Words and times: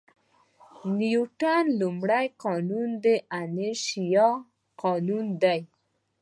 د 0.77 0.79
نیوټن 0.99 1.65
لومړی 1.81 2.25
قانون 2.43 2.89
د 3.03 3.05
انرشیا 3.41 4.27
قانون 4.81 5.25
دی. 5.43 5.59